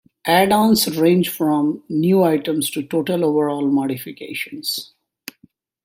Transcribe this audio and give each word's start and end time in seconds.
Add-ons 0.25 0.97
range 0.97 1.29
from 1.29 1.83
new 1.87 2.23
items 2.23 2.71
to 2.71 2.81
total 2.81 3.23
overhaul 3.23 3.67
modifications. 3.67 4.95